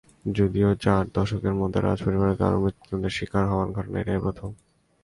[0.31, 4.49] যদিও চার দশকের মধ্যে রাজপরিবারের কারও মৃত্যুদণ্ডের শিকার হওয়ার ঘটনা এটাই প্রথম।